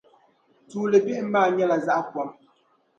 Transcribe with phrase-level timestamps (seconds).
[0.69, 2.29] Tuuli bihim maa nyɛla zaɣ' kɔm.